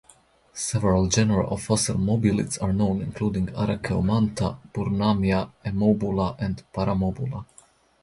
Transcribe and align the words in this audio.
Several 0.55 1.07
genera 1.09 1.45
of 1.45 1.61
fossil 1.61 1.95
mobulids 1.95 2.59
are 2.59 2.73
known, 2.73 3.03
including 3.03 3.49
"Archaeomanta", 3.49 4.57
"Burnhamia", 4.73 5.51
"Eomobula", 5.63 6.35
and 6.39 6.63
"Paramobula". 6.73 7.45